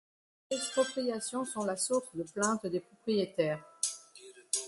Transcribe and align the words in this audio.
Les 0.49 0.57
expropriations 0.57 1.45
sont 1.45 1.63
la 1.63 1.77
source 1.77 2.07
de 2.15 2.23
plaintes 2.23 2.65
des 2.65 2.79
propriétaires. 2.79 3.63